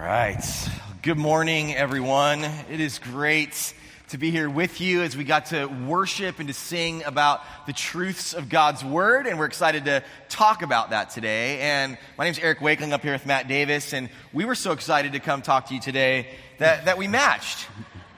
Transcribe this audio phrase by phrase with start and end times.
[0.00, 0.42] right.
[1.02, 2.42] Good morning, everyone.
[2.70, 3.74] It is great
[4.08, 7.74] to be here with you as we got to worship and to sing about the
[7.74, 9.26] truths of God's Word.
[9.26, 11.60] And we're excited to talk about that today.
[11.60, 13.92] And my name is Eric Wakeling up here with Matt Davis.
[13.92, 17.66] And we were so excited to come talk to you today that, that we matched.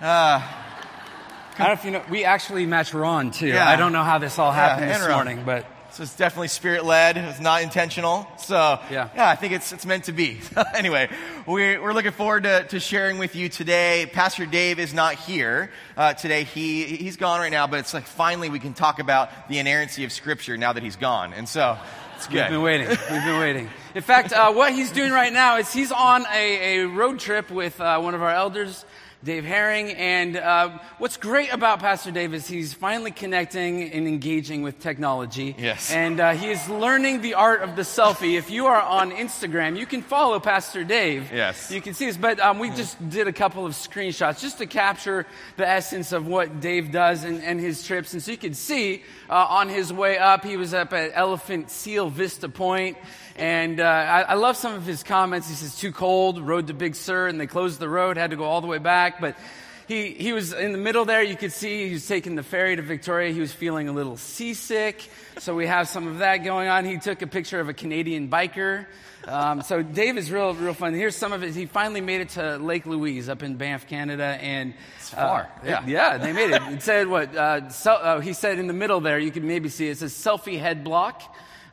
[0.00, 3.49] Uh, I don't know if you know, we actually match Ron too.
[3.49, 3.68] Yeah.
[3.68, 5.17] I don't know how this all happened and this Ron.
[5.17, 7.18] morning, but So it's definitely spirit led.
[7.18, 8.27] It's not intentional.
[8.38, 9.11] So Yeah.
[9.14, 10.40] I think it's it's meant to be.
[10.75, 11.11] anyway,
[11.46, 14.11] we're, we're looking forward to, to sharing with you today.
[14.11, 16.44] Pastor Dave is not here uh, today.
[16.44, 20.04] He he's gone right now, but it's like finally we can talk about the inerrancy
[20.04, 21.76] of Scripture now that he's gone, and so
[22.17, 22.36] it's good.
[22.36, 22.89] we've been waiting.
[22.89, 23.68] We've been waiting.
[23.95, 27.50] In fact, uh, what he's doing right now is he's on a, a road trip
[27.50, 28.86] with uh, one of our elders,
[29.25, 29.90] Dave Herring.
[29.90, 35.55] And uh, what's great about Pastor Dave is he's finally connecting and engaging with technology.
[35.58, 35.92] Yes.
[35.92, 38.36] And uh, he is learning the art of the selfie.
[38.36, 41.31] If you are on Instagram, you can follow Pastor Dave.
[41.33, 41.70] Yes.
[41.70, 42.17] You can see this.
[42.17, 46.27] But um, we just did a couple of screenshots just to capture the essence of
[46.27, 48.12] what Dave does and, and his trips.
[48.12, 51.70] And so you can see uh, on his way up, he was up at Elephant
[51.70, 52.97] Seal Vista Point.
[53.36, 55.48] And uh, I, I love some of his comments.
[55.48, 58.36] He says, too cold, rode to Big Sur, and they closed the road, had to
[58.36, 59.20] go all the way back.
[59.20, 59.36] But
[59.88, 61.22] he, he was in the middle there.
[61.22, 63.33] You could see he was taking the ferry to Victoria.
[63.33, 65.08] He was feeling a little seasick.
[65.38, 66.84] So we have some of that going on.
[66.84, 68.86] He took a picture of a Canadian biker.
[69.27, 70.94] Um, so Dave is real, real fun.
[70.94, 71.55] Here's some of it.
[71.55, 75.86] He finally made it to Lake Louise up in Banff, Canada, and it's far, yeah.
[75.86, 76.60] yeah, they made it.
[76.60, 77.34] It said what?
[77.34, 79.20] Uh, so, uh, he said in the middle there.
[79.20, 81.22] You can maybe see it, it says selfie head block.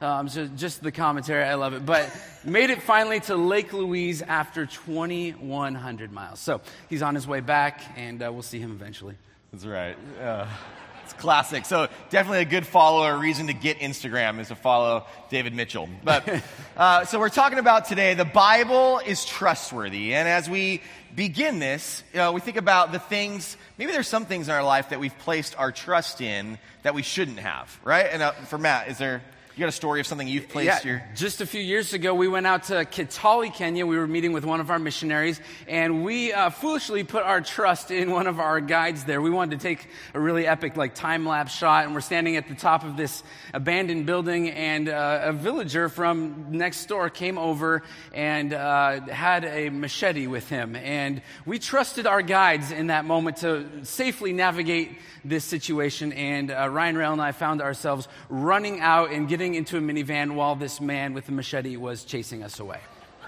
[0.01, 1.85] Um, so just the commentary, I love it.
[1.85, 2.09] But
[2.45, 6.39] made it finally to Lake Louise after 2,100 miles.
[6.39, 9.15] So he's on his way back, and uh, we'll see him eventually.
[9.51, 9.97] That's right.
[10.21, 10.47] Uh,
[11.03, 11.65] it's classic.
[11.65, 13.11] So definitely a good follower.
[13.11, 15.89] a reason to get Instagram is to follow David Mitchell.
[16.01, 16.43] But
[16.77, 18.13] uh, so we're talking about today.
[18.13, 20.81] The Bible is trustworthy, and as we
[21.13, 23.57] begin this, you know, we think about the things.
[23.77, 27.01] Maybe there's some things in our life that we've placed our trust in that we
[27.01, 28.07] shouldn't have, right?
[28.09, 29.21] And uh, for Matt, is there?
[29.59, 32.29] You got a story of something you've placed your Just a few years ago, we
[32.29, 33.85] went out to Kitale, Kenya.
[33.85, 37.91] We were meeting with one of our missionaries, and we uh, foolishly put our trust
[37.91, 39.21] in one of our guides there.
[39.21, 42.47] We wanted to take a really epic, like, time lapse shot, and we're standing at
[42.47, 43.21] the top of this
[43.53, 47.83] abandoned building, and uh, a villager from next door came over
[48.13, 50.77] and uh, had a machete with him.
[50.77, 56.13] And we trusted our guides in that moment to safely navigate this situation.
[56.13, 60.35] And uh, Ryan Rail and I found ourselves running out and getting into a minivan
[60.35, 62.79] while this man with a machete was chasing us away.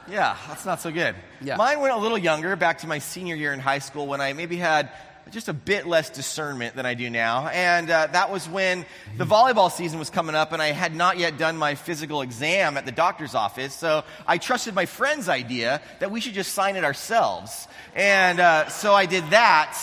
[0.10, 1.16] Yeah, that's not so good.
[1.42, 1.58] Yeah.
[1.58, 4.34] Mine went a little younger, back to my senior year in high school when I
[4.34, 4.90] maybe had
[5.30, 7.48] just a bit less discernment than I do now.
[7.48, 8.86] And uh, that was when
[9.18, 12.76] the volleyball season was coming up and I had not yet done my physical exam
[12.76, 13.74] at the doctor's office.
[13.74, 17.68] So I trusted my friend's idea that we should just sign it ourselves.
[17.96, 19.78] And uh, so I did that.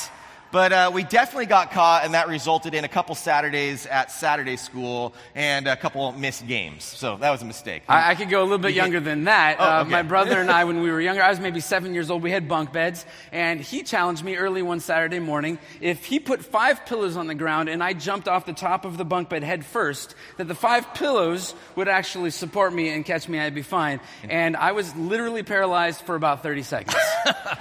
[0.50, 4.56] But uh, we definitely got caught, and that resulted in a couple Saturdays at Saturday
[4.56, 6.84] school and a couple missed games.
[6.84, 7.82] So that was a mistake.
[7.86, 9.56] I, I could go a little bit younger than that.
[9.60, 9.90] Oh, uh, okay.
[9.90, 12.30] My brother and I, when we were younger, I was maybe seven years old, we
[12.30, 16.86] had bunk beds, and he challenged me early one Saturday morning if he put five
[16.86, 19.66] pillows on the ground and I jumped off the top of the bunk bed head
[19.66, 24.00] first, that the five pillows would actually support me and catch me, I'd be fine.
[24.28, 26.96] And I was literally paralyzed for about 30 seconds.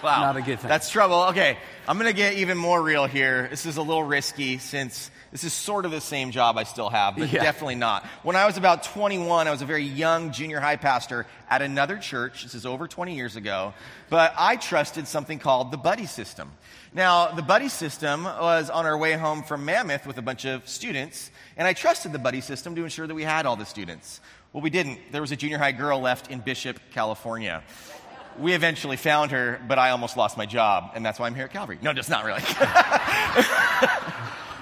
[0.03, 0.21] Wow.
[0.21, 0.69] Not a good thing.
[0.69, 1.23] That's trouble.
[1.29, 1.57] Okay,
[1.89, 3.47] I'm going to get even more real here.
[3.49, 6.89] This is a little risky since this is sort of the same job I still
[6.89, 7.41] have, but Yeah.
[7.43, 8.05] definitely not.
[8.23, 11.97] When I was about 21, I was a very young junior high pastor at another
[11.97, 12.43] church.
[12.43, 13.73] This is over 20 years ago.
[14.09, 16.51] But I trusted something called the buddy system.
[16.93, 20.67] Now, the buddy system was on our way home from Mammoth with a bunch of
[20.67, 24.19] students, and I trusted the buddy system to ensure that we had all the students.
[24.51, 24.99] Well, we didn't.
[25.13, 27.63] There was a junior high girl left in Bishop, California.
[28.39, 31.45] We eventually found her, but I almost lost my job, and that's why I'm here
[31.45, 31.79] at Calvary.
[31.81, 32.41] No, just not really.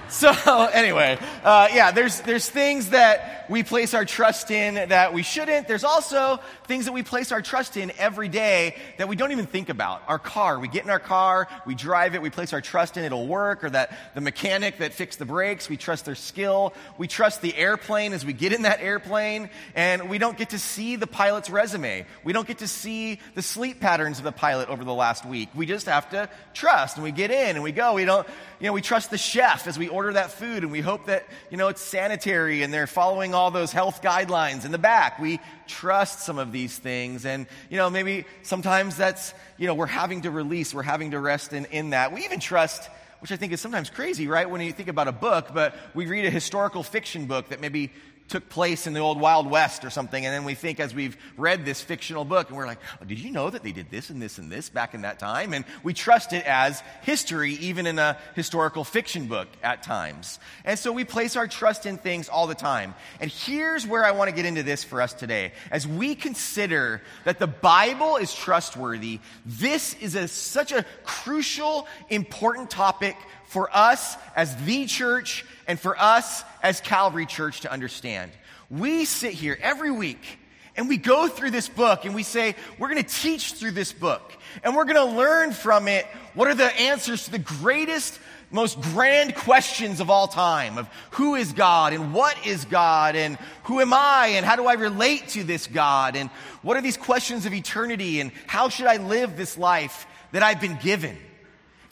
[0.08, 0.30] So
[0.72, 5.68] anyway, uh, yeah, there's there's things that we place our trust in that we shouldn't.
[5.68, 9.46] There's also things that we place our trust in every day that we don't even
[9.46, 10.02] think about.
[10.08, 13.04] Our car, we get in our car, we drive it, we place our trust in
[13.04, 16.72] it'll work, or that the mechanic that fixed the brakes, we trust their skill.
[16.98, 20.58] We trust the airplane as we get in that airplane, and we don't get to
[20.58, 22.06] see the pilot's resume.
[22.24, 25.48] We don't get to see the sleep patterns of the pilot over the last week.
[25.54, 27.94] We just have to trust, and we get in and we go.
[27.94, 28.26] We don't,
[28.60, 31.26] you know, we trust the chef as we order that food, and we hope that
[31.50, 35.18] you know it's sanitary and they're following all those health guidelines in the back.
[35.18, 39.86] We trust some of these things, and you know, maybe sometimes that's you know we're
[39.86, 42.12] having to release, we're having to rest in in that.
[42.12, 42.88] We even trust
[43.20, 44.48] which I think is sometimes crazy, right?
[44.48, 47.90] When you think about a book, but we read a historical fiction book that maybe
[48.28, 51.16] took place in the old Wild West or something, and then we think as we've
[51.36, 54.10] read this fictional book, and we're like, oh, did you know that they did this
[54.10, 55.52] and this and this back in that time?
[55.52, 60.38] And we trust it as history, even in a historical fiction book at times.
[60.64, 62.94] And so we place our trust in things all the time.
[63.20, 65.52] And here's where I want to get into this for us today.
[65.70, 72.70] As we consider that the Bible is trustworthy, this is a, such a crucial, important
[72.70, 78.32] topic for us as the church and for us as Calvary Church to understand.
[78.70, 80.38] We sit here every week
[80.76, 83.92] and we go through this book and we say, we're going to teach through this
[83.92, 84.32] book
[84.62, 88.18] and we're going to learn from it what are the answers to the greatest,
[88.50, 93.38] most grand questions of all time of who is God and what is God and
[93.64, 96.28] who am I and how do I relate to this God and
[96.62, 100.60] what are these questions of eternity and how should I live this life that I've
[100.60, 101.16] been given.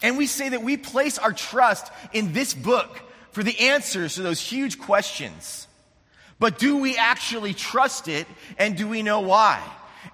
[0.03, 3.01] And we say that we place our trust in this book
[3.33, 5.67] for the answers to those huge questions.
[6.39, 8.27] But do we actually trust it
[8.59, 9.63] and do we know why?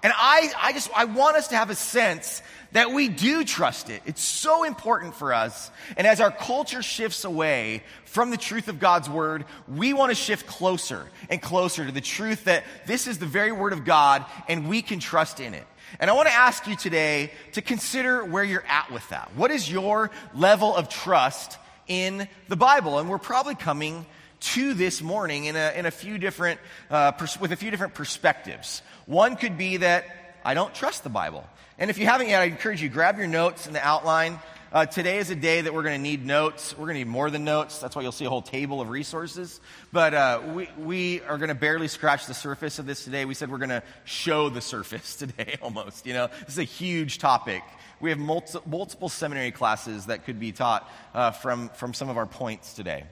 [0.03, 2.41] And I, I just, I want us to have a sense
[2.71, 4.01] that we do trust it.
[4.05, 5.69] It's so important for us.
[5.97, 10.15] And as our culture shifts away from the truth of God's word, we want to
[10.15, 14.25] shift closer and closer to the truth that this is the very word of God
[14.47, 15.67] and we can trust in it.
[15.99, 19.31] And I want to ask you today to consider where you're at with that.
[19.35, 21.57] What is your level of trust
[21.91, 22.99] in the Bible.
[22.99, 24.05] And we're probably coming
[24.39, 26.59] to this morning in a, in a few different,
[26.89, 28.81] uh, pers- with a few different perspectives.
[29.05, 30.05] One could be that
[30.45, 31.45] I don't trust the Bible.
[31.77, 34.39] And if you haven't yet, I encourage you, grab your notes and the outline.
[34.73, 36.73] Uh, today is a day that we're going to need notes.
[36.77, 37.79] We're going to need more than notes.
[37.79, 39.59] That's why you'll see a whole table of resources.
[39.91, 43.25] But uh, we, we are going to barely scratch the surface of this today.
[43.25, 46.05] We said we're going to show the surface today almost.
[46.05, 47.63] You know, this is a huge topic.
[47.99, 52.15] We have multi- multiple seminary classes that could be taught uh, from, from some of
[52.15, 53.03] our points today.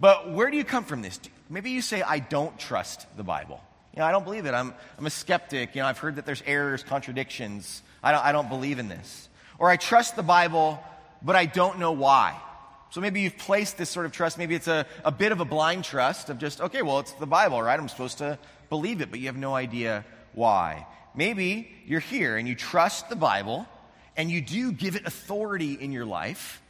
[0.00, 1.20] But where do you come from this?
[1.50, 3.60] Maybe you say, I don't trust the Bible.
[3.94, 4.54] You know, I don't believe it.
[4.54, 5.74] I'm, I'm a skeptic.
[5.74, 7.82] You know, I've heard that there's errors, contradictions.
[8.02, 9.28] I don't, I don't believe in this.
[9.58, 10.82] Or I trust the Bible,
[11.24, 12.40] but I don't know why.
[12.90, 14.36] So maybe you've placed this sort of trust.
[14.36, 17.26] Maybe it's a, a bit of a blind trust of just, okay, well, it's the
[17.26, 17.78] Bible, right?
[17.78, 18.38] I'm supposed to
[18.68, 20.04] believe it, but you have no idea
[20.34, 20.86] why.
[21.14, 23.66] Maybe you're here and you trust the Bible,
[24.16, 26.60] and you do give it authority in your life,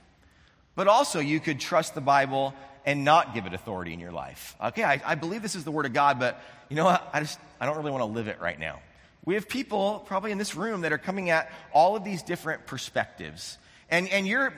[0.76, 2.54] but also you could trust the Bible
[2.86, 4.56] and not give it authority in your life.
[4.62, 7.08] Okay, I, I believe this is the Word of God, but you know what?
[7.12, 8.80] I just, I don't really want to live it right now.
[9.24, 12.66] We have people probably in this room that are coming at all of these different
[12.66, 13.58] perspectives.
[13.92, 14.54] And, and you're,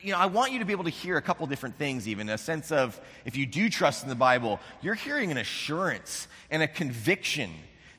[0.00, 2.30] you know, I want you to be able to hear a couple different things, even
[2.30, 6.62] a sense of if you do trust in the Bible, you're hearing an assurance and
[6.62, 7.50] a conviction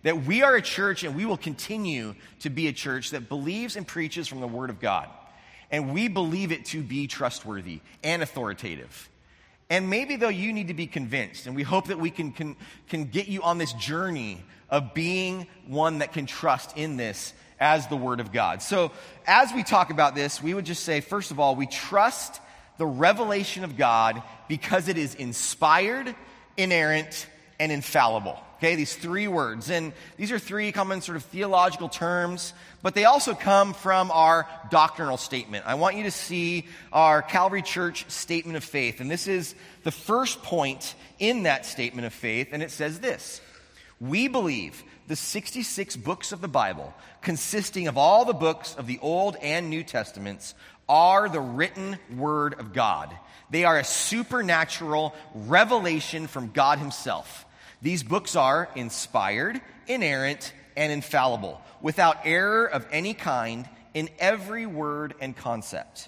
[0.02, 3.76] that we are a church and we will continue to be a church that believes
[3.76, 5.08] and preaches from the Word of God.
[5.70, 9.10] And we believe it to be trustworthy and authoritative.
[9.70, 12.56] And maybe, though, you need to be convinced, and we hope that we can, can,
[12.88, 17.88] can get you on this journey of being one that can trust in this as
[17.88, 18.62] the Word of God.
[18.62, 18.92] So,
[19.28, 22.40] as we talk about this, we would just say, first of all, we trust
[22.78, 26.16] the revelation of God because it is inspired,
[26.58, 27.28] inerrant,
[27.60, 28.40] and infallible.
[28.58, 29.70] Okay, these three words.
[29.70, 34.50] And these are three common sort of theological terms, but they also come from our
[34.70, 35.66] doctrinal statement.
[35.66, 39.00] I want you to see our Calvary Church statement of faith.
[39.00, 42.50] And this is the first point in that statement of faith.
[42.52, 43.40] And it says this
[44.02, 49.00] We believe the 66 books of the Bible, consisting of all the books of the
[49.02, 50.54] Old and New Testaments,
[50.88, 53.12] are the written word of God.
[53.50, 57.48] They are a supernatural revelation from God Himself.
[57.82, 65.16] These books are inspired, inerrant, and infallible, without error of any kind in every word
[65.20, 66.08] and concept.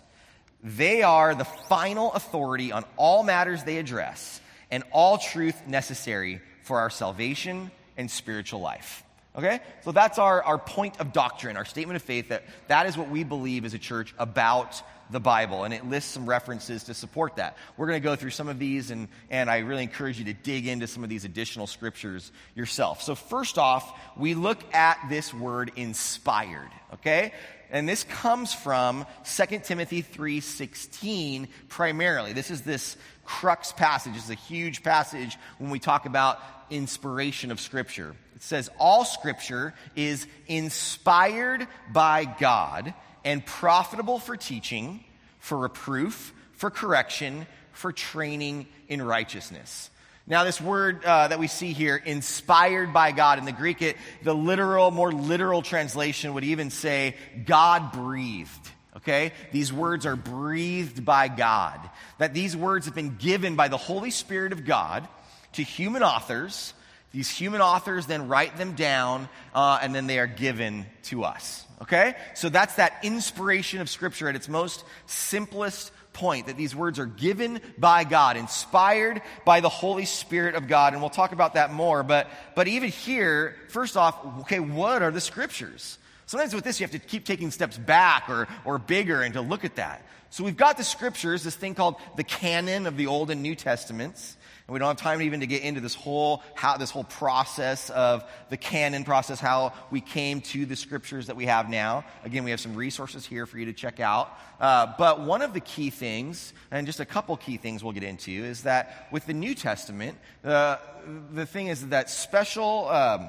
[0.64, 6.78] They are the final authority on all matters they address and all truth necessary for
[6.78, 9.04] our salvation and spiritual life.
[9.36, 9.60] Okay?
[9.84, 13.10] So that's our, our point of doctrine, our statement of faith that that is what
[13.10, 14.82] we believe as a church about
[15.12, 17.58] the Bible, and it lists some references to support that.
[17.76, 20.34] We're going to go through some of these, and, and I really encourage you to
[20.34, 23.02] dig into some of these additional scriptures yourself.
[23.02, 27.34] So, first off, we look at this word inspired, okay?
[27.70, 32.34] And this comes from 2 Timothy 3:16 primarily.
[32.34, 34.14] This is this crux passage.
[34.16, 36.40] It's a huge passage when we talk about
[36.72, 38.16] inspiration of scripture.
[38.36, 45.04] It says all scripture is inspired by God and profitable for teaching,
[45.40, 49.90] for reproof, for correction, for training in righteousness.
[50.28, 53.98] Now, this word uh, that we see here, inspired by God, in the Greek, it,
[54.24, 58.70] the literal, more literal translation would even say God breathed.
[58.98, 59.34] Okay?
[59.51, 61.80] These words are breathed by God.
[62.18, 65.08] That these words have been given by the Holy Spirit of God
[65.53, 66.74] to human authors.
[67.12, 71.65] These human authors then write them down, uh, and then they are given to us.
[71.81, 72.15] Okay?
[72.36, 77.05] So that's that inspiration of Scripture at its most simplest point that these words are
[77.05, 80.93] given by God, inspired by the Holy Spirit of God.
[80.93, 82.03] And we'll talk about that more.
[82.03, 85.98] But, but even here, first off, okay, what are the Scriptures?
[86.25, 89.41] Sometimes with this, you have to keep taking steps back or, or bigger and to
[89.41, 90.05] look at that.
[90.29, 93.55] So we've got the Scriptures, this thing called the canon of the Old and New
[93.55, 94.38] Testaments.
[94.72, 98.24] We don't have time even to get into this whole, how, this whole process of
[98.50, 102.06] the canon process, how we came to the scriptures that we have now.
[102.24, 104.32] Again, we have some resources here for you to check out.
[104.62, 108.04] Uh, but one of the key things, and just a couple key things we'll get
[108.04, 110.78] into, is that with the New Testament, uh,
[111.34, 113.28] the thing is that special, um,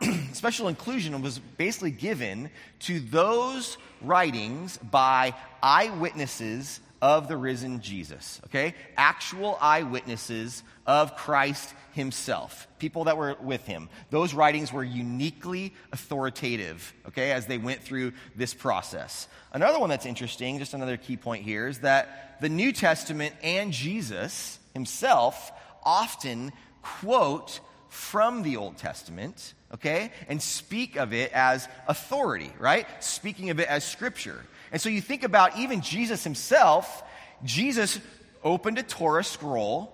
[0.32, 2.48] special inclusion was basically given
[2.78, 8.74] to those writings by eyewitnesses of the risen Jesus, okay?
[8.96, 13.88] Actual eyewitnesses of Christ himself, people that were with him.
[14.10, 19.28] Those writings were uniquely authoritative, okay, as they went through this process.
[19.52, 23.72] Another one that's interesting, just another key point here, is that the New Testament and
[23.72, 25.52] Jesus himself
[25.84, 26.50] often
[26.82, 32.84] quote from the Old Testament, okay, and speak of it as authority, right?
[32.98, 34.44] Speaking of it as scripture.
[34.72, 37.02] And so you think about even Jesus himself,
[37.44, 38.00] Jesus
[38.42, 39.92] opened a Torah scroll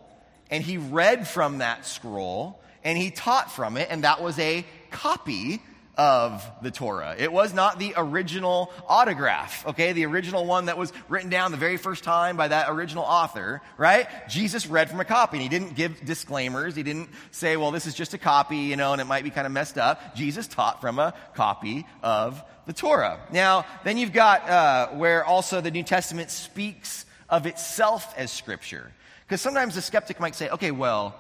[0.51, 4.67] and he read from that scroll and he taught from it, and that was a
[4.91, 5.63] copy
[5.97, 7.15] of the Torah.
[7.19, 9.93] It was not the original autograph, okay?
[9.93, 13.61] The original one that was written down the very first time by that original author,
[13.77, 14.09] right?
[14.29, 16.75] Jesus read from a copy and he didn't give disclaimers.
[16.75, 19.31] He didn't say, well, this is just a copy, you know, and it might be
[19.31, 20.15] kind of messed up.
[20.15, 23.21] Jesus taught from a copy of the Torah.
[23.31, 28.93] Now, then you've got uh, where also the New Testament speaks of itself as Scripture.
[29.27, 31.19] Because sometimes the skeptic might say, okay, well,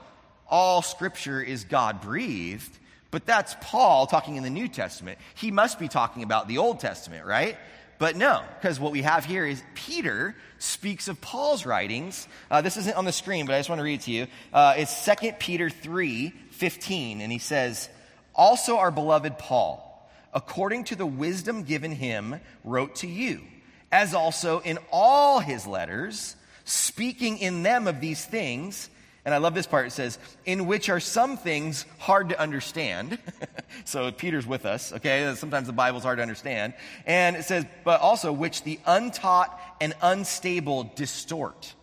[0.48, 2.78] all Scripture is God breathed,
[3.12, 5.18] but that's Paul talking in the New Testament.
[5.36, 7.56] He must be talking about the Old Testament, right?
[7.98, 12.26] But no, because what we have here is Peter speaks of Paul's writings.
[12.50, 14.26] Uh, this isn't on the screen, but I just want to read it to you.
[14.52, 17.88] Uh, it's 2 Peter 3 15, and he says,
[18.34, 19.92] Also our beloved Paul
[20.32, 23.42] according to the wisdom given him, wrote to you,
[23.90, 28.88] as also in all his letters, speaking in them of these things.
[29.24, 29.86] And I love this part.
[29.86, 33.18] It says, in which are some things hard to understand.
[33.84, 35.32] so Peter's with us, okay?
[35.36, 36.74] Sometimes the Bible's hard to understand.
[37.06, 41.74] And it says, but also which the untaught and unstable distort,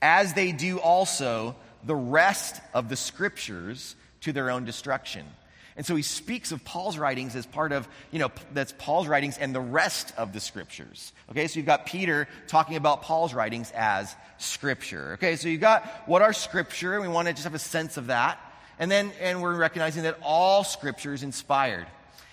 [0.00, 5.26] as they do also the rest of the scriptures to their own destruction.
[5.76, 9.38] And so he speaks of Paul's writings as part of, you know, that's Paul's writings
[9.38, 11.12] and the rest of the scriptures.
[11.30, 15.12] Okay, so you've got Peter talking about Paul's writings as scripture.
[15.14, 17.96] Okay, so you've got what are scripture, and we want to just have a sense
[17.96, 18.38] of that.
[18.78, 21.86] And then, and we're recognizing that all scripture is inspired.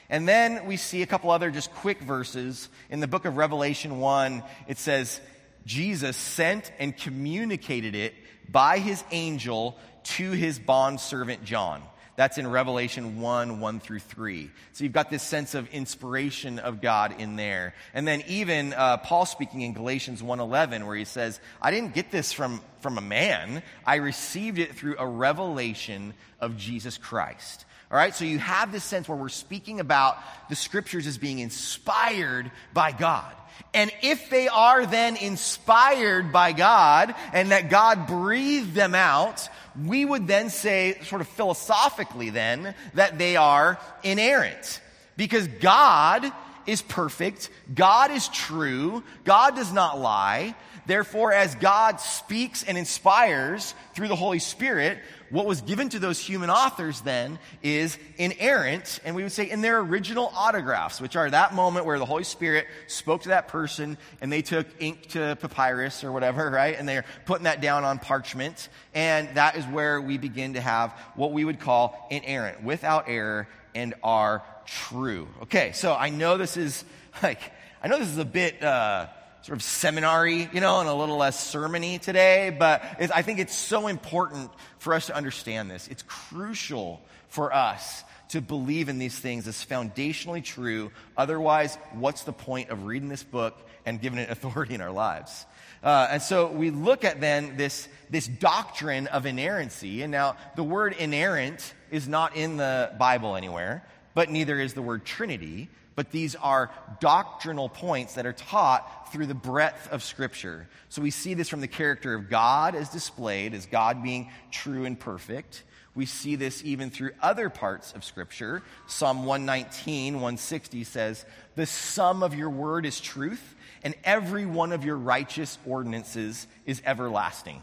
[0.09, 2.69] And then we see a couple other just quick verses.
[2.89, 5.19] In the book of Revelation 1, it says,
[5.65, 8.13] Jesus sent and communicated it
[8.49, 11.83] by his angel to his bondservant John.
[12.17, 14.49] That's in Revelation 1 1 through 3.
[14.73, 17.75] So you've got this sense of inspiration of God in there.
[17.93, 21.93] And then even uh, Paul speaking in Galatians 1 11, where he says, I didn't
[21.93, 27.65] get this from, from a man, I received it through a revelation of Jesus Christ.
[27.89, 30.17] All right, so you have this sense where we're speaking about
[30.49, 33.33] the scriptures as being inspired by God.
[33.73, 39.47] And if they are then inspired by God and that God breathed them out,
[39.85, 44.81] we would then say, sort of philosophically, then, that they are inerrant.
[45.15, 46.29] Because God
[46.65, 50.55] is perfect, God is true, God does not lie.
[50.87, 56.19] Therefore, as God speaks and inspires through the Holy Spirit, what was given to those
[56.19, 61.29] human authors then is inerrant, and we would say in their original autographs, which are
[61.29, 65.37] that moment where the Holy Spirit spoke to that person and they took ink to
[65.41, 66.77] papyrus or whatever, right?
[66.77, 68.69] And they're putting that down on parchment.
[68.93, 73.47] And that is where we begin to have what we would call inerrant, without error,
[73.75, 75.27] and are true.
[75.43, 76.83] Okay, so I know this is
[77.23, 77.39] like,
[77.83, 79.07] I know this is a bit, uh,
[79.47, 82.83] sort of seminary, you know, and a little less sermony today, but
[83.15, 85.87] I think it's so important for us to understand this.
[85.87, 86.99] It's crucial
[87.29, 90.91] for us to believe in these things as foundationally true.
[91.15, 95.45] Otherwise, what's the point of reading this book and giving it authority in our lives?
[95.81, 100.01] Uh, and so we look at then this, this doctrine of inerrancy.
[100.01, 103.85] And now the word inerrant is not in the Bible anywhere
[104.17, 105.69] but neither is the word Trinity.
[105.93, 110.67] But these are doctrinal points that are taught through the breadth of Scripture.
[110.89, 114.85] So we see this from the character of God as displayed, as God being true
[114.85, 115.61] and perfect.
[115.93, 118.63] We see this even through other parts of Scripture.
[118.87, 121.23] Psalm 119, 160 says,
[121.55, 126.81] The sum of your word is truth, and every one of your righteous ordinances is
[126.87, 127.61] everlasting.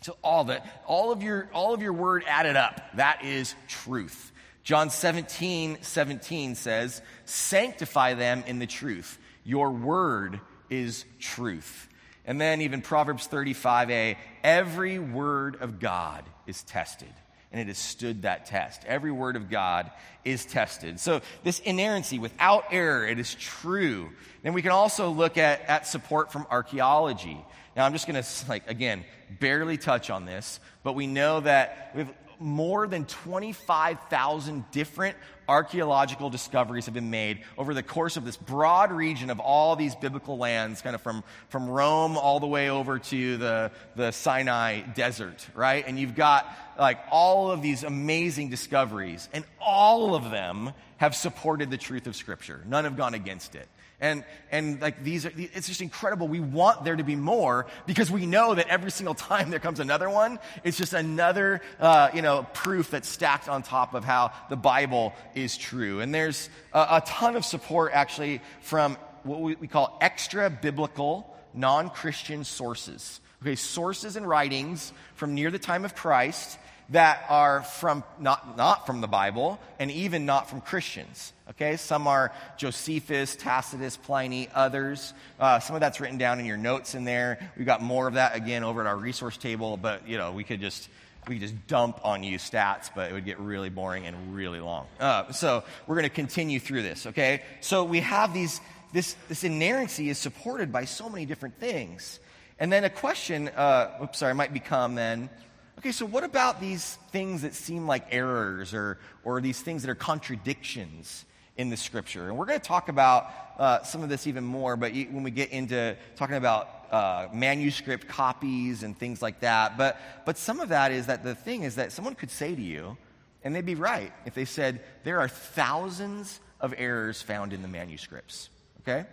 [0.00, 4.32] So all that, all of your, all of your word added up, that is truth.
[4.68, 9.18] John 17, 17 says, Sanctify them in the truth.
[9.42, 11.88] Your word is truth.
[12.26, 17.08] And then even Proverbs 35a, every word of God is tested
[17.50, 18.84] and it has stood that test.
[18.86, 19.90] Every word of God
[20.22, 21.00] is tested.
[21.00, 24.10] So, this inerrancy, without error, it is true.
[24.42, 27.42] Then we can also look at, at support from archaeology.
[27.74, 29.06] Now, I'm just going to, like, again,
[29.40, 35.16] barely touch on this, but we know that we have more than 25,000 different
[35.48, 39.94] archaeological discoveries have been made over the course of this broad region of all these
[39.94, 44.80] biblical lands, kind of from, from Rome all the way over to the, the Sinai
[44.80, 45.84] desert, right?
[45.86, 46.46] And you've got
[46.78, 52.14] like all of these amazing discoveries, and all of them have supported the truth of
[52.14, 52.62] Scripture.
[52.66, 53.68] None have gone against it.
[54.00, 56.28] And, and like these are, it's just incredible.
[56.28, 59.80] We want there to be more because we know that every single time there comes
[59.80, 64.32] another one, it's just another, uh, you know, proof that's stacked on top of how
[64.50, 66.00] the Bible is true.
[66.00, 71.36] And there's a, a ton of support actually from what we, we call extra biblical,
[71.52, 73.20] non Christian sources.
[73.42, 76.58] Okay, sources and writings from near the time of Christ
[76.90, 81.32] that are from not, not from the Bible and even not from Christians.
[81.50, 85.14] Okay, some are Josephus, Tacitus, Pliny, others.
[85.40, 87.38] Uh, some of that's written down in your notes in there.
[87.56, 90.44] We've got more of that again over at our resource table, but you know we
[90.44, 90.88] could just
[91.26, 94.60] we could just dump on you stats, but it would get really boring and really
[94.60, 94.86] long.
[95.00, 97.06] Uh, so we're going to continue through this.
[97.06, 98.60] Okay, so we have these
[98.92, 102.20] this this inerrancy is supported by so many different things,
[102.58, 103.48] and then a question.
[103.48, 105.30] Uh, oops, sorry, might become then
[105.78, 109.90] Okay, so what about these things that seem like errors or, or these things that
[109.90, 111.24] are contradictions
[111.56, 112.26] in the scripture?
[112.26, 115.30] And we're going to talk about uh, some of this even more, but when we
[115.30, 119.78] get into talking about uh, manuscript copies and things like that.
[119.78, 122.60] But, but some of that is that the thing is that someone could say to
[122.60, 122.96] you,
[123.44, 127.68] and they'd be right if they said, there are thousands of errors found in the
[127.68, 129.06] manuscripts, okay?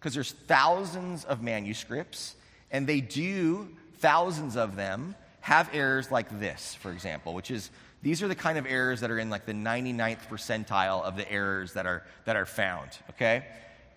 [0.00, 2.34] Because there's thousands of manuscripts,
[2.72, 8.22] and they do, thousands of them, have errors like this, for example, which is these
[8.22, 11.74] are the kind of errors that are in like the 99th percentile of the errors
[11.74, 13.44] that are, that are found, okay?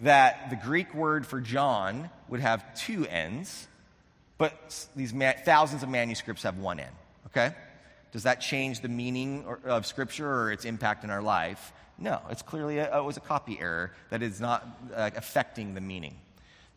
[0.01, 3.67] That the Greek word for John would have two N's,
[4.37, 6.91] but these ma- thousands of manuscripts have one N,
[7.27, 7.55] okay?
[8.11, 11.73] Does that change the meaning or, of Scripture or its impact in our life?
[11.97, 15.81] No, it's clearly a, it was a copy error that is not uh, affecting the
[15.81, 16.15] meaning.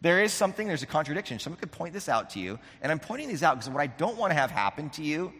[0.01, 1.39] There is something, there's a contradiction.
[1.39, 3.89] Someone could point this out to you, and I'm pointing these out because what I
[3.89, 5.33] don't want to have happen to you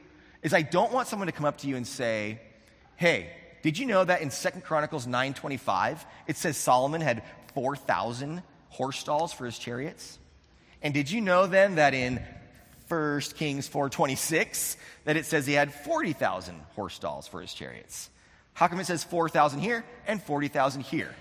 [0.42, 2.40] is I don't want someone to come up to you and say,
[2.97, 3.31] "Hey,
[3.62, 7.23] did you know that in Second Chronicles 9:25 it says Solomon had
[7.55, 10.18] 4,000 horse stalls for his chariots?"
[10.83, 12.21] And did you know then that in
[12.88, 18.11] 1 Kings 4:26 that it says he had 40,000 horse stalls for his chariots?
[18.55, 21.14] How come it says 4,000 here and 40,000 here?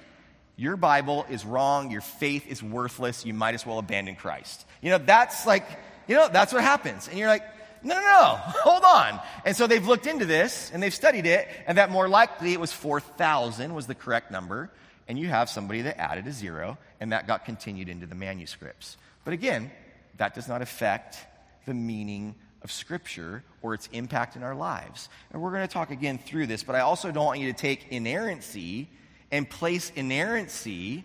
[0.58, 4.66] Your Bible is wrong, your faith is worthless, you might as well abandon Christ.
[4.82, 5.66] You know, that's like,
[6.08, 7.08] you know, that's what happens.
[7.08, 7.44] And you're like,
[7.84, 9.20] no, no, no, hold on.
[9.46, 12.60] And so they've looked into this and they've studied it, and that more likely it
[12.60, 14.72] was 4,000 was the correct number.
[15.08, 18.98] And you have somebody that added a zero, and that got continued into the manuscripts.
[19.24, 19.72] But again,
[20.18, 21.18] that does not affect
[21.66, 25.08] the meaning of Scripture or its impact in our lives.
[25.32, 27.58] And we're going to talk again through this, but I also don't want you to
[27.58, 28.90] take inerrancy
[29.32, 31.04] and place inerrancy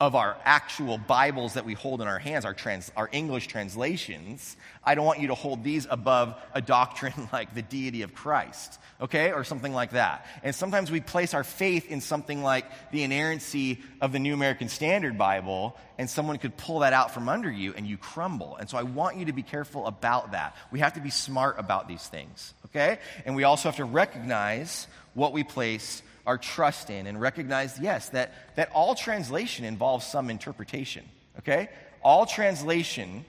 [0.00, 4.56] of our actual Bibles that we hold in our hands, our, trans, our English translations,
[4.82, 8.78] I don't want you to hold these above a doctrine like the deity of Christ,
[9.00, 10.26] okay, or something like that.
[10.42, 14.68] And sometimes we place our faith in something like the inerrancy of the New American
[14.68, 18.56] Standard Bible, and someone could pull that out from under you and you crumble.
[18.56, 20.56] And so I want you to be careful about that.
[20.72, 22.98] We have to be smart about these things, okay?
[23.24, 28.08] And we also have to recognize what we place our trust in and recognize, yes,
[28.10, 31.04] that, that all translation involves some interpretation,
[31.38, 31.68] okay?
[32.02, 33.24] All translation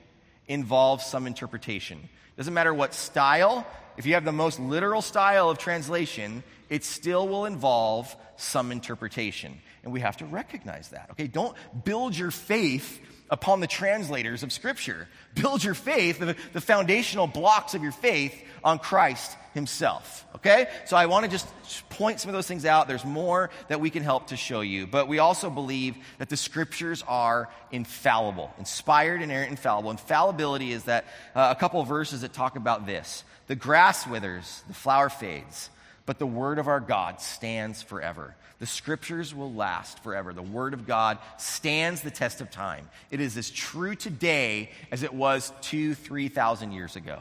[0.47, 2.09] involves some interpretation.
[2.37, 3.65] Doesn't matter what style,
[3.97, 9.59] if you have the most literal style of translation, it still will involve some interpretation.
[9.83, 11.27] And we have to recognize that, okay?
[11.27, 15.07] Don't build your faith upon the translators of Scripture.
[15.33, 18.33] Build your faith, the, foundational blocks of your faith,
[18.63, 20.67] on Christ Himself, okay?
[20.85, 21.47] So I want to just
[21.89, 22.87] point some of those things out.
[22.87, 24.87] There's more that we can help to show you.
[24.87, 29.91] But we also believe that the Scriptures are infallible, inspired, inerrant, infallible.
[29.91, 33.23] Infallibility is that uh, a couple verses that talk about this.
[33.47, 35.69] The grass withers, the flower fades,
[36.05, 38.35] but the word of our God stands forever.
[38.59, 40.31] The scriptures will last forever.
[40.31, 42.87] The word of God stands the test of time.
[43.11, 47.19] It is as true today as it was two, three thousand years ago.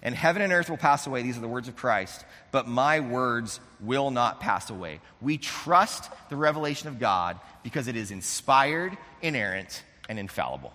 [0.00, 1.22] And heaven and earth will pass away.
[1.22, 2.24] These are the words of Christ.
[2.52, 5.00] But my words will not pass away.
[5.20, 10.72] We trust the revelation of God because it is inspired, inerrant, and infallible.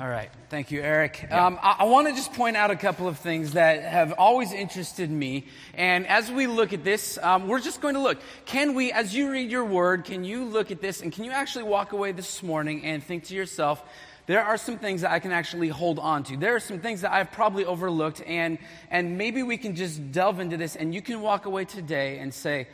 [0.00, 0.30] All right.
[0.48, 1.26] Thank you, Eric.
[1.28, 1.44] Yeah.
[1.44, 4.50] Um, I, I want to just point out a couple of things that have always
[4.50, 5.44] interested me.
[5.74, 8.18] And as we look at this, um, we're just going to look.
[8.46, 11.32] Can we, as you read your word, can you look at this and can you
[11.32, 13.82] actually walk away this morning and think to yourself,
[14.24, 16.36] there are some things that I can actually hold on to.
[16.38, 18.56] There are some things that I've probably overlooked, and,
[18.90, 22.32] and maybe we can just delve into this, and you can walk away today and
[22.32, 22.68] say,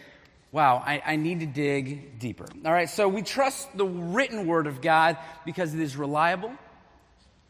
[0.53, 2.47] Wow, I, I, need to dig deeper.
[2.65, 6.53] All right, so we trust the written word of God because it is reliable,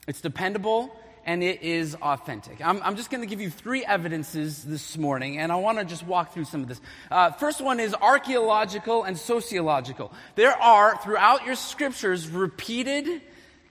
[0.06, 0.94] it's dependable
[1.26, 2.64] and it is authentic.
[2.64, 5.84] I'm, I'm just going to give you three evidences this morning, and I want to
[5.84, 6.80] just walk through some of this.
[7.10, 10.12] Uh, first one is archaeological and sociological.
[10.36, 13.22] There are, throughout your scriptures, repeated,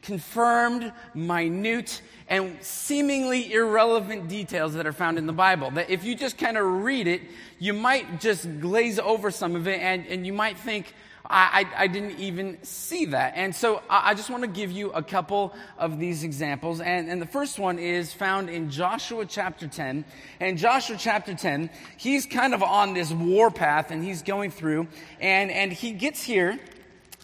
[0.02, 5.71] confirmed, minute, and seemingly irrelevant details that are found in the Bible.
[5.71, 7.21] That if you just kind of read it,
[7.58, 10.93] you might just glaze over some of it, and, and you might think,
[11.29, 13.33] I, I, I, didn't even see that.
[13.35, 16.81] And so I, I just want to give you a couple of these examples.
[16.81, 20.05] And, and the first one is found in Joshua chapter 10.
[20.39, 24.88] And Joshua chapter 10, he's kind of on this war path and he's going through.
[25.19, 26.59] And, and he gets here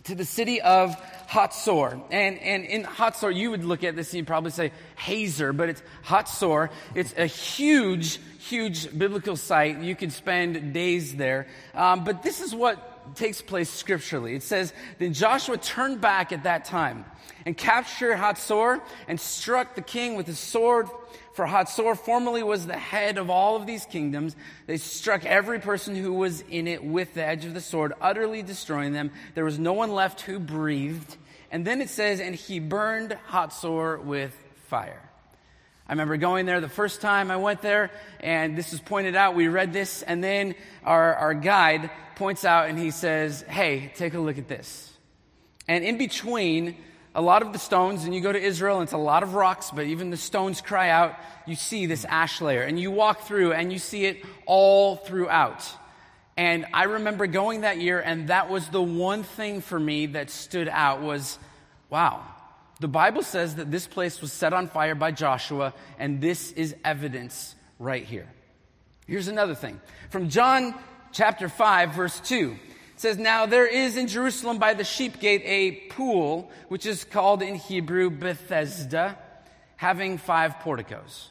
[0.05, 0.95] to the city of
[1.27, 2.01] Hatzor.
[2.11, 5.69] And, and in Hatzor, you would look at this and you'd probably say Hazer, but
[5.69, 6.69] it's Hatzor.
[6.95, 9.79] It's a huge, huge biblical site.
[9.79, 11.47] You could spend days there.
[11.73, 14.36] Um, but this is what takes place scripturally.
[14.36, 17.06] It says, Then Joshua turned back at that time
[17.45, 20.88] and captured Hatzor and struck the king with his sword.
[21.34, 24.36] For Hatzor formerly was the head of all of these kingdoms.
[24.67, 28.41] They struck every person who was in it with the edge of the sword, utterly
[28.41, 29.12] destroying them.
[29.36, 31.17] There was no one left who breathed.
[31.52, 34.36] And then it says, And he burned Hatzor with
[34.67, 35.11] fire.
[35.91, 39.36] I remember going there the first time I went there, and this was pointed out.
[39.36, 44.13] We read this, and then our, our guide points out and he says, Hey, take
[44.13, 44.89] a look at this.
[45.67, 46.77] And in between
[47.13, 49.34] a lot of the stones, and you go to Israel, and it's a lot of
[49.34, 51.13] rocks, but even the stones cry out,
[51.45, 52.62] you see this ash layer.
[52.62, 55.69] And you walk through, and you see it all throughout.
[56.38, 60.30] And I remember going that year, and that was the one thing for me that
[60.30, 61.38] stood out was,
[61.89, 62.23] wow,
[62.81, 66.75] the Bible says that this place was set on fire by Joshua, and this is
[66.83, 68.27] evidence right here.
[69.05, 69.79] Here's another thing.
[70.09, 70.73] From John
[71.11, 72.55] chapter 5, verse 2.
[72.95, 77.03] It says, Now there is in Jerusalem by the sheep gate a pool, which is
[77.03, 79.15] called in Hebrew Bethesda,
[79.75, 81.29] having five porticos.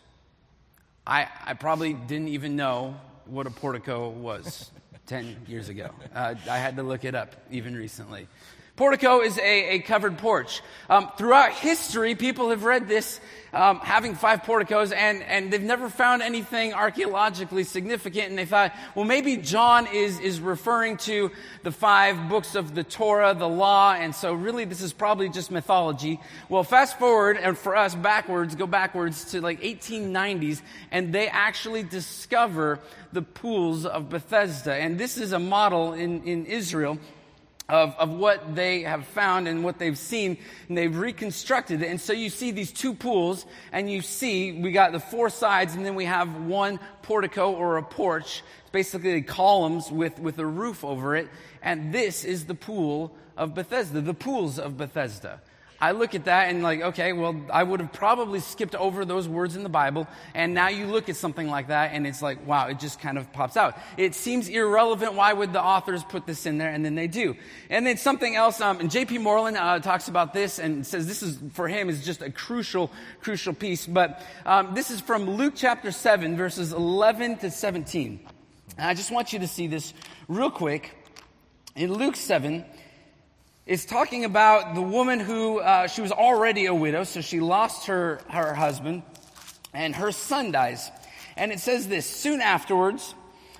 [1.04, 2.94] I, I probably didn't even know
[3.26, 4.70] what a portico was
[5.06, 5.90] 10 years ago.
[6.14, 8.28] Uh, I had to look it up even recently.
[8.76, 10.62] Portico is a, a covered porch.
[10.88, 13.20] Um, throughout history, people have read this
[13.52, 18.30] um, having five porticos, and, and they've never found anything archaeologically significant.
[18.30, 21.30] And they thought, well, maybe John is, is referring to
[21.62, 25.50] the five books of the Torah, the law, and so really this is probably just
[25.50, 26.20] mythology.
[26.48, 31.82] Well, fast forward, and for us, backwards, go backwards to like 1890s, and they actually
[31.82, 32.78] discover
[33.12, 34.74] the pools of Bethesda.
[34.74, 36.98] And this is a model in, in Israel
[37.70, 40.36] of, of what they have found and what they've seen,
[40.68, 41.86] and they've reconstructed it.
[41.86, 45.74] And so you see these two pools, and you see we got the four sides,
[45.74, 48.42] and then we have one portico or a porch.
[48.62, 51.28] It's basically columns with, with a roof over it.
[51.62, 55.40] And this is the pool of Bethesda, the pools of Bethesda.
[55.80, 59.26] I look at that and like, okay, well, I would have probably skipped over those
[59.26, 60.06] words in the Bible.
[60.34, 63.16] And now you look at something like that and it's like, wow, it just kind
[63.16, 63.78] of pops out.
[63.96, 65.14] It seems irrelevant.
[65.14, 66.68] Why would the authors put this in there?
[66.68, 67.34] And then they do.
[67.70, 69.18] And then something else, um, and J.P.
[69.18, 72.90] Moreland uh, talks about this and says this is, for him, is just a crucial,
[73.22, 73.86] crucial piece.
[73.86, 78.20] But um, this is from Luke chapter 7, verses 11 to 17.
[78.76, 79.94] And I just want you to see this
[80.28, 80.96] real quick.
[81.76, 82.64] In Luke 7,
[83.70, 87.86] is talking about the woman who uh, she was already a widow, so she lost
[87.86, 89.04] her, her husband,
[89.72, 90.90] and her son dies.
[91.36, 93.14] And it says this soon afterwards,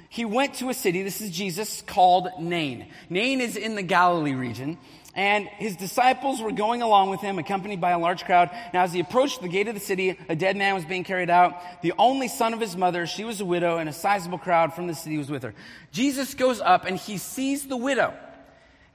[0.09, 2.89] he went to a city, this is Jesus, called Nain.
[3.09, 4.79] Nain is in the Galilee region.
[5.15, 8.51] And his disciples were going along with him, accompanied by a large crowd.
[8.75, 11.31] Now, as he approached the gate of the city, a dead man was being carried
[11.31, 11.83] out.
[11.83, 14.89] The only son of his mother, she was a widow, and a sizable crowd from
[14.89, 15.55] the city was with her.
[15.93, 18.13] Jesus goes up and he sees the widow.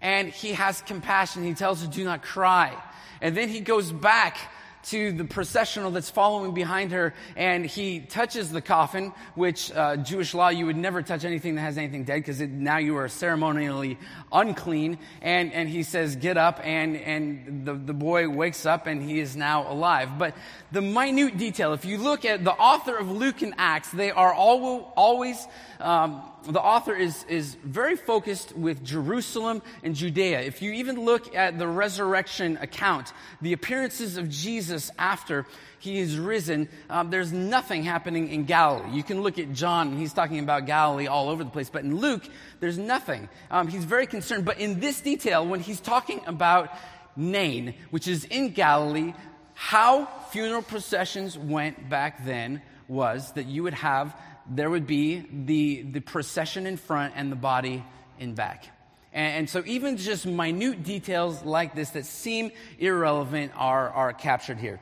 [0.06, 1.44] And he has compassion.
[1.44, 2.80] He tells her, Do not cry.
[3.22, 4.38] And then he goes back
[4.86, 10.34] to the processional that's following behind her, and he touches the coffin, which uh, Jewish
[10.34, 13.98] law you would never touch anything that has anything dead because now you are ceremonially
[14.32, 14.98] unclean.
[15.22, 19.20] And and he says, "Get up," and and the the boy wakes up and he
[19.20, 20.18] is now alive.
[20.18, 20.36] But
[20.72, 24.34] the minute detail, if you look at the author of Luke and Acts, they are
[24.34, 25.48] all, always.
[25.80, 30.42] Um, the author is, is very focused with Jerusalem and Judea.
[30.42, 35.46] If you even look at the resurrection account, the appearances of Jesus after
[35.80, 38.92] he is risen, um, there's nothing happening in Galilee.
[38.92, 41.70] You can look at John, and he's talking about Galilee all over the place.
[41.70, 42.24] But in Luke,
[42.60, 43.30] there's nothing.
[43.52, 44.46] Um, he's very concerned.
[44.46, 46.72] But in this detail, when he's talking about
[47.16, 49.14] Nain, which is in Galilee,
[49.54, 54.16] how funeral processions went back then was that you would have
[54.50, 57.84] there would be the, the procession in front and the body
[58.20, 58.68] in back.
[59.16, 64.60] And, and so even just minute details like this that seem irrelevant are, are captured
[64.60, 64.80] here.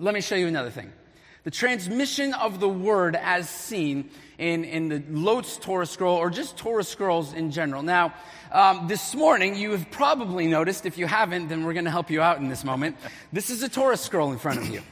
[0.00, 0.92] Let me show you another thing.
[1.44, 6.56] The transmission of the word as seen in, in the Lodz Torah scroll or just
[6.56, 7.82] Torah scrolls in general.
[7.82, 8.14] Now,
[8.50, 12.10] um, this morning, you have probably noticed, if you haven't, then we're going to help
[12.10, 12.96] you out in this moment.
[13.32, 14.82] This is a Torah scroll in front of you.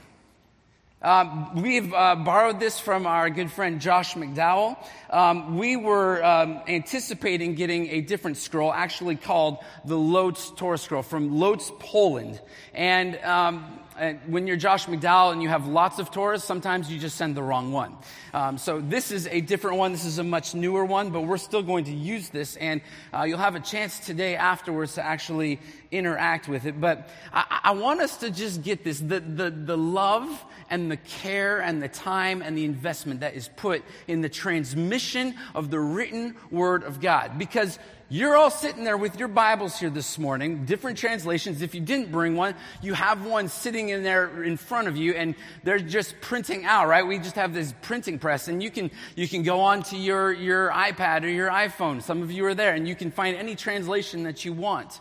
[1.04, 4.78] Um, we've uh, borrowed this from our good friend Josh McDowell.
[5.10, 11.02] Um, we were um, anticipating getting a different scroll, actually called the Lodz Torah scroll
[11.02, 12.40] from Lodz, Poland.
[12.72, 16.98] And um, and when you're Josh McDowell and you have lots of Torahs, sometimes you
[16.98, 17.96] just send the wrong one.
[18.32, 19.92] Um, so this is a different one.
[19.92, 22.80] This is a much newer one, but we're still going to use this, and
[23.12, 26.80] uh, you'll have a chance today afterwards to actually interact with it.
[26.80, 30.96] But I, I want us to just get this: the, the the love and the
[30.96, 35.78] care and the time and the investment that is put in the transmission of the
[35.78, 37.78] written Word of God, because
[38.10, 41.62] you're all sitting there with your Bibles here this morning, different translations.
[41.62, 45.14] If you didn't bring one, you have one sitting in there in front of you
[45.14, 47.06] and they're just printing out, right?
[47.06, 50.32] We just have this printing press and you can, you can go on to your,
[50.32, 52.02] your iPad or your iPhone.
[52.02, 55.00] Some of you are there and you can find any translation that you want.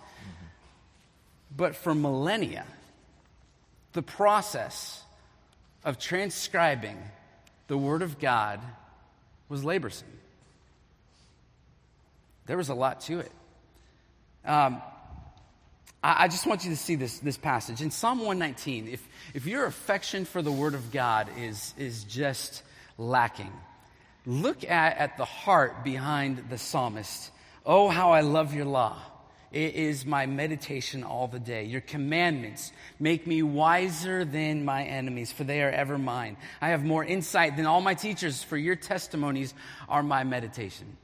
[1.56, 2.66] But for millennia,
[3.92, 5.04] the process
[5.84, 6.98] of transcribing
[7.68, 8.62] the Word of God
[9.50, 10.04] was laborsome.
[12.46, 13.32] There was a lot to it.
[14.46, 14.82] Um,
[16.04, 17.82] I, I just want you to see this, this passage.
[17.82, 22.64] In Psalm 119, if, if your affection for the Word of God is, is just
[22.98, 23.52] lacking,
[24.26, 27.32] look at, at the heart behind the psalmist.
[27.66, 28.98] Oh, how I love your law.
[29.54, 31.66] It is my meditation all the day.
[31.66, 36.38] Your commandments make me wiser than my enemies, for they are ever mine.
[36.60, 39.54] I have more insight than all my teachers, for your testimonies
[39.88, 40.98] are my meditation.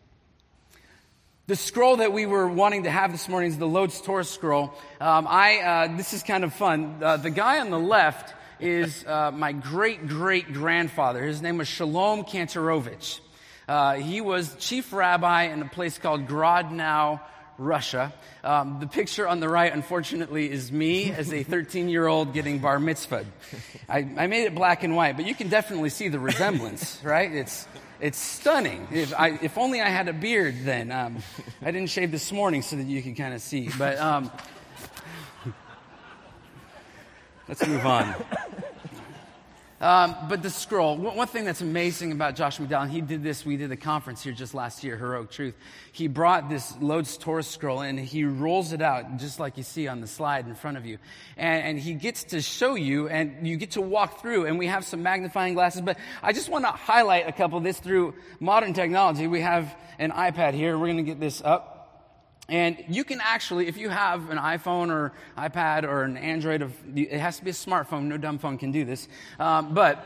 [1.49, 4.71] The scroll that we were wanting to have this morning is the Lodz Torah scroll.
[5.01, 6.99] Um, I, uh, this is kind of fun.
[7.01, 11.23] Uh, the guy on the left is uh, my great great grandfather.
[11.23, 13.19] His name was Shalom Kantorovich.
[13.67, 17.19] Uh, he was chief rabbi in a place called Grodno,
[17.57, 18.13] Russia.
[18.43, 22.59] Um, the picture on the right, unfortunately, is me as a 13 year old getting
[22.59, 23.25] bar mitzvah.
[23.89, 27.33] I, I made it black and white, but you can definitely see the resemblance, right?
[27.33, 27.67] It's,
[27.99, 28.87] it's stunning.
[28.91, 30.91] If, I, if only I had a beard then.
[30.91, 31.17] Um,
[31.61, 33.69] I didn't shave this morning so that you can kind of see.
[33.77, 34.31] But um,
[37.47, 38.15] let's move on.
[39.81, 43.55] Um, but the scroll, one thing that's amazing about Josh McDowell, he did this, we
[43.55, 45.55] did a conference here just last year, Heroic Truth.
[45.93, 49.87] He brought this Lodz Torah scroll and he rolls it out just like you see
[49.87, 50.97] on the slide in front of you.
[51.37, 54.67] And, and he gets to show you and you get to walk through and we
[54.67, 58.15] have some magnifying glasses, but I just want to highlight a couple of this through
[58.41, 59.27] modern technology.
[59.27, 60.77] We have an iPad here.
[60.77, 61.78] We're going to get this up.
[62.49, 66.73] And you can actually, if you have an iPhone or iPad or an Android, of,
[66.95, 68.05] it has to be a smartphone.
[68.05, 69.07] No dumb phone can do this.
[69.39, 70.03] Um, but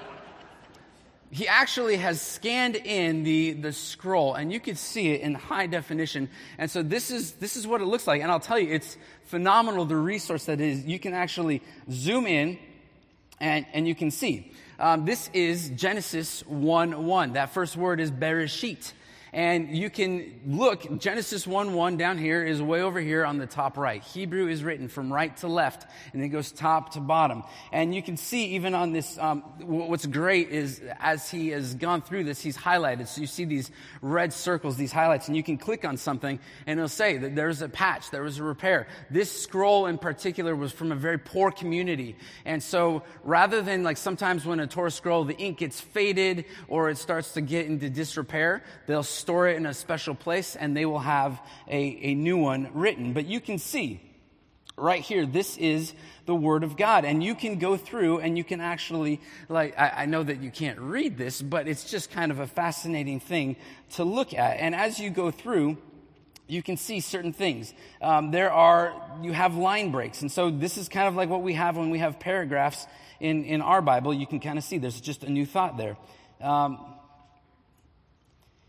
[1.32, 5.66] he actually has scanned in the, the scroll, and you can see it in high
[5.66, 6.30] definition.
[6.60, 8.22] And so this is, this is what it looks like.
[8.22, 10.86] And I'll tell you, it's phenomenal the resource that is.
[10.86, 12.60] You can actually zoom in,
[13.40, 14.52] and, and you can see.
[14.78, 17.34] Um, this is Genesis 1 1.
[17.34, 18.94] That first word is Bereshit.
[19.34, 23.48] And you can look, Genesis 1 1 down here is way over here on the
[23.48, 24.04] top right.
[24.04, 27.44] Hebrew is written from right to left, and it goes top to bottom.
[27.72, 32.04] And you can see even on this, um, what's great is as he has gone
[32.04, 33.08] through this, he's highlighted.
[33.08, 33.72] So you see these
[34.04, 37.64] red circles, these highlights, and you can click on something, and it'll say that there's
[37.64, 38.86] a patch, there was a repair.
[39.10, 42.18] This scroll in particular was from a very poor community.
[42.46, 46.92] And so rather than like sometimes when a Torah scroll, the ink gets faded or
[46.92, 50.86] it starts to get into disrepair, they'll store it in a special place and they
[50.86, 51.82] will have a,
[52.12, 53.14] a new one written.
[53.14, 54.02] But you can see
[54.76, 55.94] right here, this is
[56.26, 57.06] the Word of God.
[57.06, 60.52] And you can go through and you can actually, like, I, I, know that you
[60.52, 63.56] can't read this, but it's just kind of a fascinating thing
[63.92, 64.58] to look at.
[64.60, 65.78] And as you go through,
[66.48, 67.74] you can see certain things.
[68.02, 70.22] Um, there are, you have line breaks.
[70.22, 72.86] And so this is kind of like what we have when we have paragraphs
[73.20, 74.14] in, in our Bible.
[74.14, 75.98] You can kind of see there's just a new thought there.
[76.42, 76.93] Um,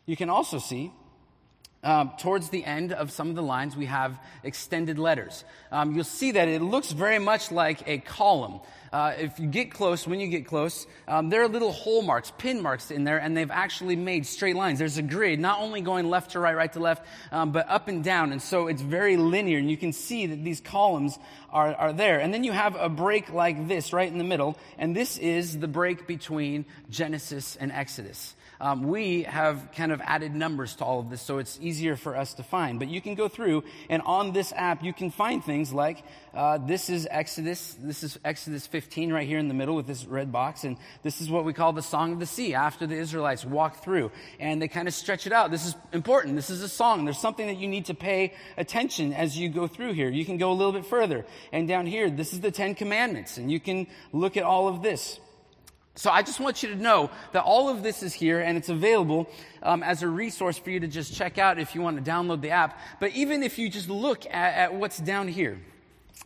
[0.07, 0.93] you can also see
[1.85, 5.45] um, towards the end of some of the lines, we have extended letters.
[5.71, 8.61] Um, you'll see that it looks very much like a column.
[8.91, 12.33] Uh, if you get close, when you get close, um, there are little hole marks,
[12.39, 14.79] pin marks in there, and they've actually made straight lines.
[14.79, 17.89] There's a grid, not only going left to right, right to left, um, but up
[17.89, 18.33] and down.
[18.33, 21.19] And so it's very linear, and you can see that these columns
[21.51, 22.21] are, are there.
[22.21, 25.59] And then you have a break like this right in the middle, and this is
[25.59, 31.01] the break between Genesis and Exodus um, we have kind of added numbers to all
[31.01, 32.79] of this so it's easier for us to find.
[32.79, 36.03] But you can go through, and on this app, you can find things like
[36.35, 37.77] uh, this is Exodus.
[37.81, 40.65] This is Exodus 15 right here in the middle with this red box.
[40.65, 43.85] And this is what we call the Song of the Sea after the Israelites walk
[43.85, 44.11] through.
[44.41, 45.51] And they kind of stretch it out.
[45.51, 46.35] This is important.
[46.35, 47.05] This is a song.
[47.05, 50.11] There's something that you need to pay attention as you go through here.
[50.11, 51.25] You can go a little bit further.
[51.53, 53.39] And down here, this is the Ten Commandments.
[53.39, 55.21] And you can look at all of this.
[55.97, 58.69] So I just want you to know that all of this is here and it's
[58.69, 59.29] available
[59.63, 62.41] um, as a resource for you to just check out if you want to download
[62.41, 62.79] the app.
[62.99, 65.59] But even if you just look at, at what's down here,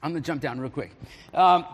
[0.03, 0.93] I'm going to jump down real quick.
[1.35, 1.67] Um,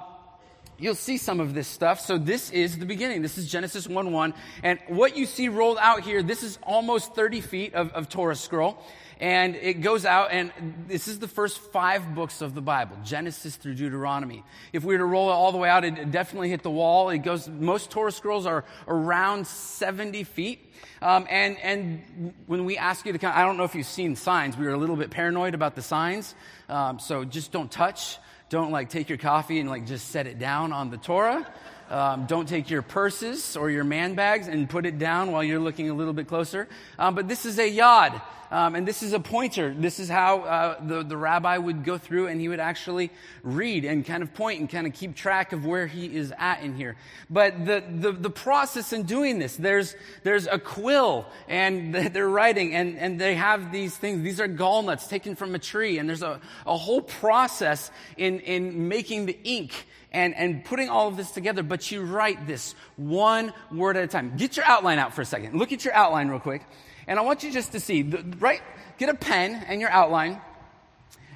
[0.76, 2.00] you'll see some of this stuff.
[2.00, 3.22] So this is the beginning.
[3.22, 4.35] This is Genesis 1 1.
[4.64, 8.35] And what you see rolled out here, this is almost 30 feet of, of Torah
[8.35, 8.83] scroll.
[9.20, 10.53] And it goes out, and
[10.88, 14.44] this is the first five books of the Bible, Genesis through Deuteronomy.
[14.72, 17.11] If we were to roll it all the way out, it definitely hit the wall.
[17.11, 20.72] It goes, most Torah scrolls are around 70 feet.
[21.00, 24.16] Um, and, and when we ask you to come, I don't know if you've seen
[24.16, 24.57] signs.
[24.57, 26.35] We were a little bit paranoid about the signs.
[26.68, 28.18] Um, so just don't touch.
[28.48, 31.46] Don't like take your coffee and like just set it down on the Torah.
[31.90, 35.61] Um, don't take your purses or your man bags and put it down while you're
[35.61, 36.68] looking a little bit closer.
[36.99, 38.20] Um, but this is a yad.
[38.51, 39.75] Um, and this is a pointer.
[39.77, 43.11] This is how uh, the, the rabbi would go through and he would actually
[43.42, 46.62] read and kind of point and kind of keep track of where he is at
[46.62, 46.94] in here.
[47.29, 52.75] But the, the, the process in doing this, there's, there's a quill and they're writing
[52.77, 54.23] and, and they have these things.
[54.23, 55.99] These are gallnuts taken from a tree.
[55.99, 59.73] And there's a, a whole process in, in making the ink
[60.14, 64.07] and, and putting all of this together, but you write this one word at a
[64.07, 64.35] time.
[64.37, 65.59] Get your outline out for a second.
[65.59, 66.62] Look at your outline real quick.
[67.07, 68.03] And I want you just to see,
[68.38, 68.62] right?
[68.96, 70.40] Get a pen and your outline.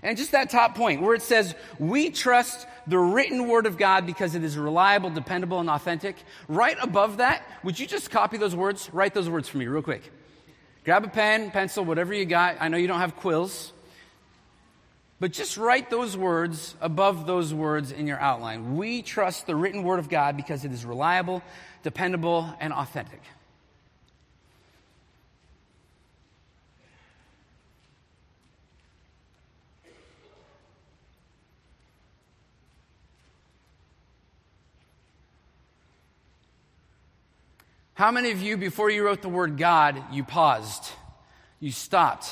[0.03, 4.07] And just that top point where it says, we trust the written word of God
[4.07, 6.15] because it is reliable, dependable, and authentic.
[6.47, 8.89] Right above that, would you just copy those words?
[8.93, 10.11] Write those words for me real quick.
[10.85, 12.59] Grab a pen, pencil, whatever you got.
[12.61, 13.73] I know you don't have quills.
[15.21, 18.77] But just write those words above those words in your outline.
[18.77, 21.43] We trust the written word of God because it is reliable,
[21.83, 23.21] dependable, and authentic.
[37.95, 40.89] How many of you, before you wrote the word God, you paused,
[41.59, 42.31] you stopped,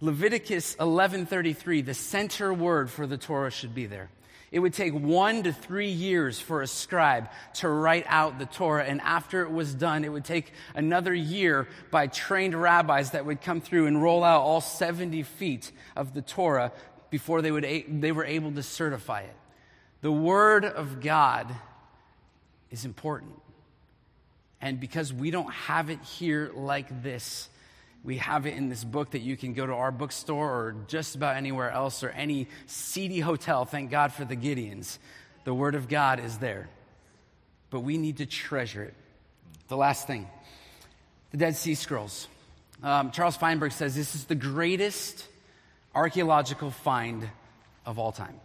[0.00, 4.10] Leviticus 11:33 the center word for the Torah should be there.
[4.52, 8.84] It would take one to three years for a scribe to write out the Torah.
[8.84, 13.40] And after it was done, it would take another year by trained rabbis that would
[13.40, 16.70] come through and roll out all 70 feet of the Torah
[17.10, 19.36] before they, would, they were able to certify it.
[20.02, 21.54] The Word of God
[22.70, 23.32] is important.
[24.60, 27.48] And because we don't have it here like this,
[28.04, 31.16] we have it in this book that you can go to our bookstore or just
[31.16, 33.64] about anywhere else or any seedy hotel.
[33.64, 34.98] Thank God for the Gideons.
[35.44, 36.68] The Word of God is there.
[37.70, 38.94] But we need to treasure it.
[39.68, 40.28] The last thing
[41.32, 42.28] the Dead Sea Scrolls.
[42.82, 45.26] Um, Charles Feinberg says this is the greatest
[45.94, 47.28] archaeological find
[47.84, 48.40] of all time.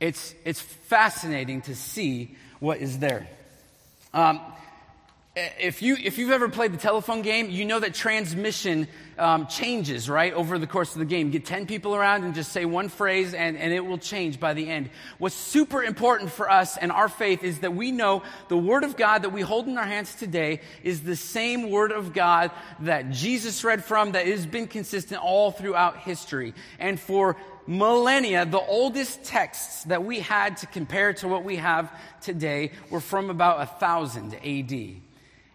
[0.00, 3.28] It's, it's fascinating to see what is there.
[4.14, 4.40] Um,
[5.58, 8.88] if, you, if you've ever played the telephone game, you know that transmission
[9.18, 11.30] um, changes, right, over the course of the game.
[11.30, 14.54] Get 10 people around and just say one phrase, and, and it will change by
[14.54, 14.90] the end.
[15.18, 18.96] What's super important for us and our faith is that we know the Word of
[18.96, 23.10] God that we hold in our hands today is the same Word of God that
[23.10, 26.54] Jesus read from, that has been consistent all throughout history.
[26.78, 27.36] And for
[27.68, 31.92] millennia, the oldest texts that we had to compare to what we have
[32.22, 35.07] today were from about 1000 AD.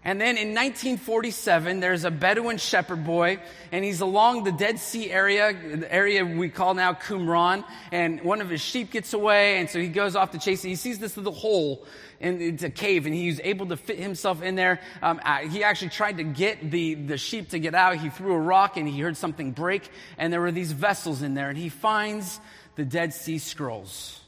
[0.06, 3.39] And then in 1947, there's a Bedouin shepherd boy,
[3.72, 8.41] and he's along the Dead Sea area, the area we call now Qumran, and one
[8.41, 10.68] of his sheep gets away, and so he goes off to chase it.
[10.68, 11.86] He sees this little hole,
[12.20, 14.82] and it's a cave, and he's able to fit himself in there.
[15.01, 17.95] Um, uh, he actually tried to get the, the sheep to get out.
[17.95, 21.34] He threw a rock, and he heard something break, and there were these vessels in
[21.34, 22.41] there, and he finds
[22.76, 24.22] the Dead Sea Scrolls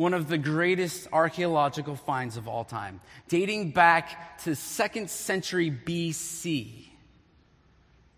[0.00, 6.86] one of the greatest archaeological finds of all time, dating back to 2nd century BC.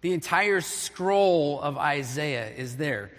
[0.00, 3.10] The entire scroll of Isaiah is there.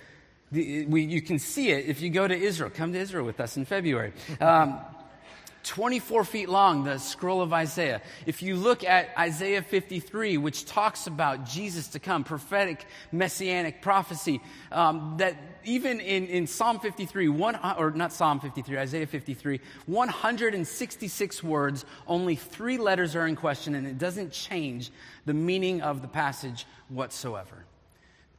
[0.54, 2.72] The, we, you can see it if you go to Israel.
[2.74, 4.14] Come to Israel with us in February.
[4.40, 4.80] Um,
[5.64, 8.02] 24 feet long, the scroll of Isaiah.
[8.26, 14.42] If you look at Isaiah 53, which talks about Jesus to come, prophetic messianic prophecy,
[14.72, 15.36] um, that
[15.66, 22.36] even in, in Psalm 53, one, or not Psalm 53, Isaiah 53, 166 words, only
[22.36, 24.92] three letters are in question, and it doesn't change
[25.26, 27.66] the meaning of the passage whatsoever.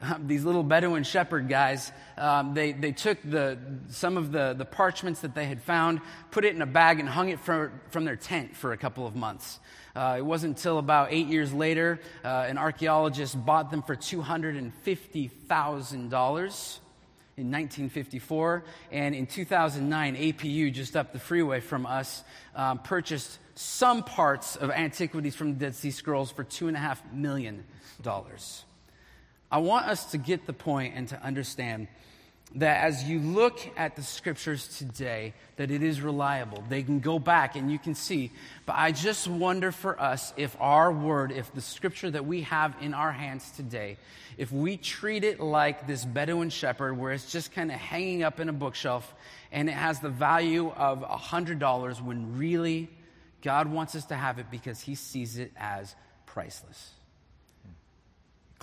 [0.00, 3.58] Um, these little Bedouin shepherd guys, um, they, they took the,
[3.88, 6.00] some of the, the parchments that they had found,
[6.30, 9.06] put it in a bag, and hung it for, from their tent for a couple
[9.06, 9.60] of months.
[9.96, 16.78] Uh, it wasn't until about eight years later, uh, an archaeologist bought them for $250,000
[17.36, 18.64] in 1954.
[18.92, 22.22] And in 2009, APU, just up the freeway from us,
[22.54, 27.64] um, purchased some parts of antiquities from the Dead Sea Scrolls for $2.5 million.
[29.50, 31.88] I want us to get the point and to understand
[32.56, 36.62] that as you look at the scriptures today that it is reliable.
[36.68, 38.30] They can go back and you can see.
[38.66, 42.74] But i just wonder for us if our word if the scripture that we have
[42.80, 43.96] in our hands today
[44.36, 48.40] if we treat it like this bedouin shepherd where it's just kind of hanging up
[48.40, 49.14] in a bookshelf
[49.52, 52.88] and it has the value of a hundred dollars when really
[53.42, 55.94] god wants us to have it because he sees it as
[56.26, 56.90] priceless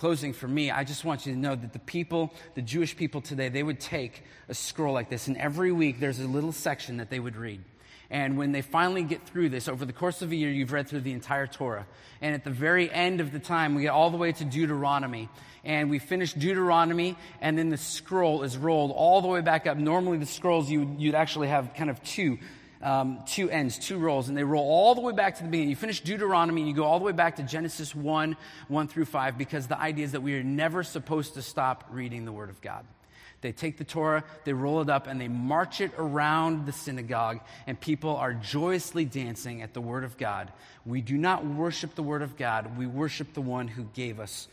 [0.02, 3.22] closing for me, I just want you to know that the people, the Jewish people
[3.22, 6.98] today, they would take a scroll like this, and every week there's a little section
[6.98, 7.62] that they would read.
[8.10, 10.88] And when they finally get through this, over the course of a year, you've read
[10.88, 11.86] through the entire Torah.
[12.20, 15.30] And at the very end of the time, we get all the way to Deuteronomy.
[15.64, 19.78] And we finish Deuteronomy, and then the scroll is rolled all the way back up.
[19.78, 22.40] Normally, the scrolls, you, you'd actually have kind of two
[22.84, 25.70] um, two ends, two rolls, and they roll all the way back to the beginning.
[25.70, 28.36] You finish Deuteronomy and you go all the way back to Genesis 1,
[28.68, 32.26] 1 through 5, because the idea is that we are never supposed to stop reading
[32.26, 32.86] the Word of God.
[33.42, 37.40] They take the Torah, they roll it up, and they march it around the synagogue,
[37.66, 40.52] and people are joyously dancing at the Word of God.
[40.86, 44.48] We do not worship the Word of God, we worship the one who gave us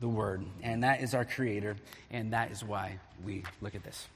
[0.00, 0.44] the Word.
[0.62, 1.76] And that is our Creator,
[2.10, 4.08] and that is why we look at this.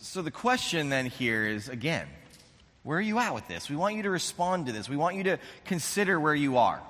[0.00, 2.06] So the question then here is again,
[2.82, 3.70] where are you at with this?
[3.70, 4.88] We want you to respond to this.
[4.88, 6.80] We want you to consider where you are.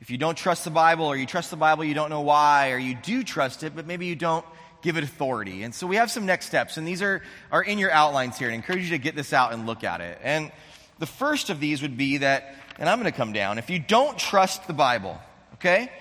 [0.00, 2.72] If you don't trust the Bible, or you trust the Bible, you don't know why,
[2.72, 4.44] or you do trust it, but maybe you don't
[4.82, 5.62] give it authority.
[5.62, 8.48] And so we have some next steps, and these are, are in your outlines here,
[8.48, 10.18] and I encourage you to get this out and look at it.
[10.24, 10.50] And
[10.98, 13.78] the first of these would be that, and I'm going to come down, if you
[13.78, 15.16] don't trust the Bible,
[15.54, 15.92] okay?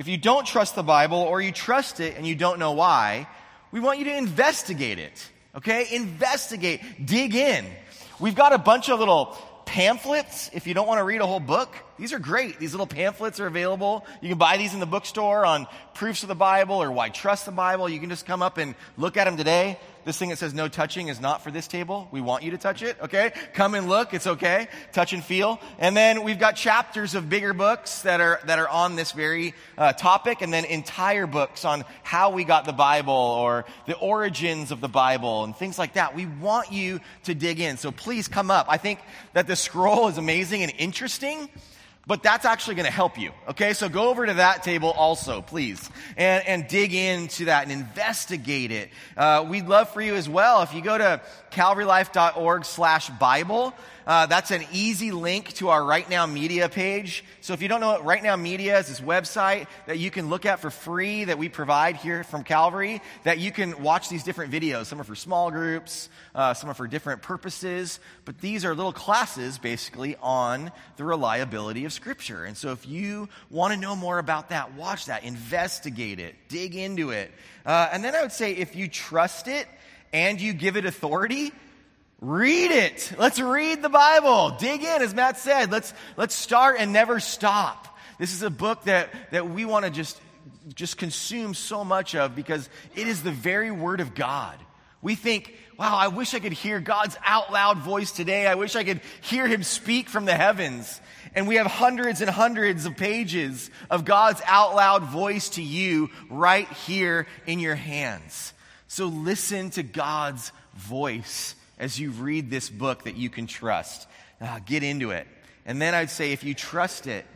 [0.00, 3.28] If you don't trust the Bible or you trust it and you don't know why,
[3.70, 5.30] we want you to investigate it.
[5.54, 5.94] Okay?
[5.94, 6.80] Investigate.
[7.04, 7.66] Dig in.
[8.18, 9.36] We've got a bunch of little
[9.66, 11.76] pamphlets if you don't want to read a whole book.
[11.98, 12.58] These are great.
[12.58, 14.06] These little pamphlets are available.
[14.22, 17.44] You can buy these in the bookstore on proofs of the Bible or why trust
[17.44, 17.86] the Bible.
[17.86, 19.78] You can just come up and look at them today.
[20.04, 22.08] This thing that says no touching is not for this table.
[22.10, 23.32] We want you to touch it, okay?
[23.54, 24.68] Come and look, it's okay.
[24.92, 25.60] Touch and feel.
[25.78, 29.54] And then we've got chapters of bigger books that are, that are on this very
[29.76, 34.70] uh, topic, and then entire books on how we got the Bible or the origins
[34.70, 36.14] of the Bible and things like that.
[36.14, 37.76] We want you to dig in.
[37.76, 38.66] So please come up.
[38.68, 39.00] I think
[39.32, 41.48] that the scroll is amazing and interesting
[42.06, 43.30] but that's actually going to help you.
[43.48, 47.72] Okay, so go over to that table also, please, and, and dig into that and
[47.72, 48.90] investigate it.
[49.16, 51.20] Uh, we'd love for you as well if you go to
[51.52, 53.74] calvarylife.org slash Bible.
[54.06, 57.24] Uh, that's an easy link to our Right Now Media page.
[57.40, 60.28] So if you don't know what Right Now Media is, this website that you can
[60.28, 64.22] look at for free that we provide here from Calvary, that you can watch these
[64.22, 64.86] different videos.
[64.86, 68.92] Some are for small groups, uh, some are for different purposes, but these are little
[68.92, 72.44] classes basically on the reliability of Scripture.
[72.44, 76.74] And so if you want to know more about that, watch that, investigate it, dig
[76.74, 77.30] into it.
[77.66, 79.66] Uh, and then I would say if you trust it
[80.12, 81.52] and you give it authority,
[82.20, 83.12] Read it.
[83.18, 84.50] Let's read the Bible.
[84.58, 85.72] Dig in, as Matt said.
[85.72, 87.98] Let's, let's start and never stop.
[88.18, 90.20] This is a book that, that we want to just,
[90.74, 94.58] just consume so much of because it is the very Word of God.
[95.00, 98.46] We think, wow, I wish I could hear God's out loud voice today.
[98.46, 101.00] I wish I could hear Him speak from the heavens.
[101.34, 106.10] And we have hundreds and hundreds of pages of God's out loud voice to you
[106.28, 108.52] right here in your hands.
[108.88, 114.06] So listen to God's voice as you read this book that you can trust.
[114.40, 115.26] Uh, get into it.
[115.66, 117.26] And then I'd say if you trust it,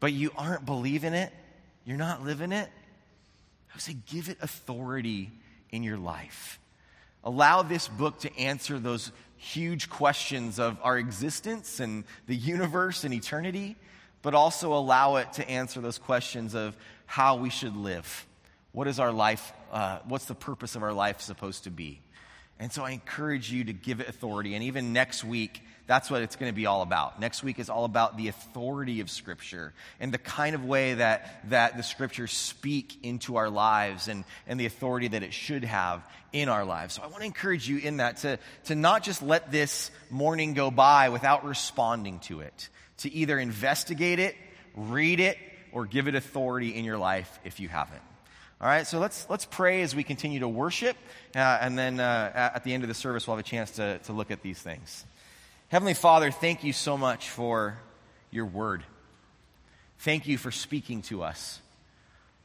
[0.00, 1.32] but you aren't believing it,
[1.84, 5.30] you're not living it, I would say give it authority
[5.70, 6.58] in your life.
[7.24, 13.14] Allow this book to answer those huge questions of our existence and the universe and
[13.14, 13.76] eternity,
[14.22, 16.76] but also allow it to answer those questions of
[17.06, 18.26] how we should live.
[18.72, 19.52] What is our life?
[19.72, 22.00] Uh, what's the purpose of our life supposed to be?
[22.58, 24.54] And so I encourage you to give it authority.
[24.54, 27.20] And even next week, that's what it's going to be all about.
[27.20, 31.48] Next week is all about the authority of Scripture and the kind of way that,
[31.50, 36.02] that the Scriptures speak into our lives and, and the authority that it should have
[36.32, 36.94] in our lives.
[36.94, 40.54] So I want to encourage you in that to, to not just let this morning
[40.54, 44.34] go by without responding to it, to either investigate it,
[44.74, 45.38] read it,
[45.72, 48.02] or give it authority in your life if you haven't.
[48.58, 50.96] All right, so let's, let's pray as we continue to worship,
[51.34, 53.98] uh, and then uh, at the end of the service, we'll have a chance to,
[54.04, 55.04] to look at these things.
[55.68, 57.76] Heavenly Father, thank you so much for
[58.30, 58.82] your word.
[59.98, 61.60] Thank you for speaking to us.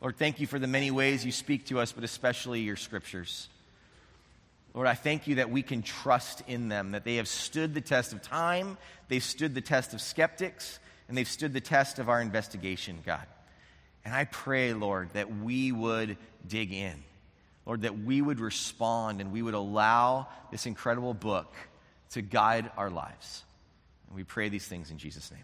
[0.02, 3.48] Lord, thank you for the many ways you speak to us, but especially your scriptures.
[4.74, 7.80] Lord, I thank you that we can trust in them, that they have stood the
[7.80, 12.10] test of time, they've stood the test of skeptics, and they've stood the test of
[12.10, 13.26] our investigation, God.
[14.04, 17.04] And I pray, Lord, that we would dig in.
[17.66, 21.54] Lord, that we would respond and we would allow this incredible book
[22.12, 23.44] to guide our lives.
[24.08, 25.44] And we pray these things in Jesus' name.